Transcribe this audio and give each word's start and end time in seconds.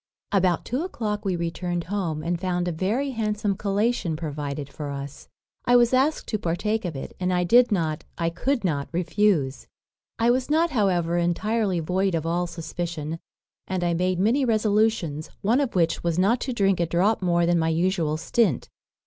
"About 0.31 0.65
two 0.65 0.81
o'clock 0.81 1.23
we 1.23 1.35
returned 1.35 1.83
home, 1.83 2.23
and 2.23 2.41
found 2.41 2.67
a 2.67 2.71
very 2.71 3.11
handsome 3.11 3.55
collation 3.55 4.15
provided 4.15 4.67
for 4.67 4.89
us. 4.89 5.27
I 5.65 5.75
was 5.75 5.93
asked 5.93 6.27
to 6.29 6.39
partake 6.39 6.85
of 6.85 6.95
it, 6.95 7.15
and 7.19 7.31
I 7.31 7.43
did 7.43 7.71
not, 7.71 8.03
I 8.17 8.31
could 8.31 8.63
not 8.63 8.89
refuse. 8.91 9.67
I 10.17 10.31
was 10.31 10.49
not, 10.49 10.71
however, 10.71 11.19
entirely 11.19 11.79
void 11.81 12.15
of 12.15 12.25
all 12.25 12.47
suspicion, 12.47 13.19
and 13.67 13.83
I 13.83 13.93
made 13.93 14.17
many 14.17 14.43
resolutions; 14.43 15.29
one 15.41 15.61
of 15.61 15.75
which 15.75 16.03
was, 16.03 16.17
not 16.17 16.39
to 16.39 16.51
drink 16.51 16.79
a 16.79 16.87
drop 16.87 17.21
more 17.21 17.45
than 17.45 17.59
my 17.59 17.69
usual 17.69 18.17
stint. 18.17 18.69